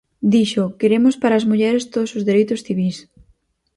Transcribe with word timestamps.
Dixo: 0.33 0.63
"Queremos 0.79 1.15
para 1.21 1.35
as 1.39 1.45
mulleres 1.51 1.87
todos 1.93 2.11
os 2.17 2.25
dereitos 2.29 2.63
civís". 2.67 2.97